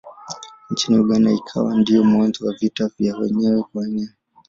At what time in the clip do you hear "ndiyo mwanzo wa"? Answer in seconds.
1.77-2.53